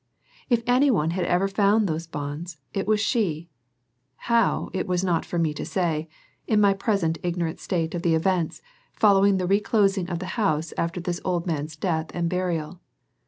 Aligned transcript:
If 0.49 0.63
any 0.65 0.89
one 0.89 1.11
had 1.11 1.25
ever 1.25 1.47
found 1.47 1.87
these 1.87 2.07
bonds, 2.07 2.57
it 2.73 2.87
was 2.87 2.99
she; 2.99 3.49
how, 4.15 4.71
it 4.73 4.87
was 4.87 5.03
not 5.03 5.25
for 5.27 5.37
me 5.37 5.53
to 5.53 5.63
say, 5.63 6.09
in 6.47 6.59
my 6.59 6.73
present 6.73 7.19
ignorant 7.21 7.59
state 7.59 7.93
of 7.93 8.01
the 8.01 8.15
events 8.15 8.63
following 8.93 9.37
the 9.37 9.45
reclosing 9.45 10.09
of 10.09 10.17
the 10.17 10.25
house 10.41 10.73
after 10.75 10.99
this 10.99 11.21
old 11.23 11.45
man's 11.45 11.75
death 11.75 12.09
and 12.15 12.31
burial. 12.31 12.81